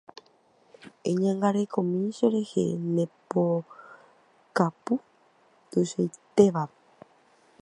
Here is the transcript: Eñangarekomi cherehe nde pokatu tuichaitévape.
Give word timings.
Eñangarekomi 1.09 1.99
cherehe 2.17 2.63
nde 2.91 3.03
pokatu 3.29 4.93
tuichaitévape. 5.69 6.79